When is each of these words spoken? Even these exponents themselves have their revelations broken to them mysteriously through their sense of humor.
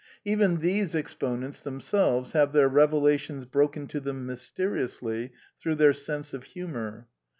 Even 0.25 0.61
these 0.61 0.95
exponents 0.95 1.61
themselves 1.61 2.31
have 2.31 2.53
their 2.53 2.67
revelations 2.67 3.45
broken 3.45 3.85
to 3.85 3.99
them 3.99 4.25
mysteriously 4.25 5.31
through 5.59 5.75
their 5.75 5.93
sense 5.93 6.33
of 6.33 6.43
humor. 6.43 7.07